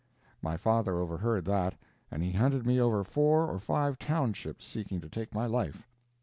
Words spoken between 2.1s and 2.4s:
he